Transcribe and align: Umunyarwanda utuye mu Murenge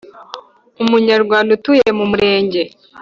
Umunyarwanda 0.83 1.49
utuye 1.57 1.87
mu 1.97 2.05
Murenge 2.11 2.61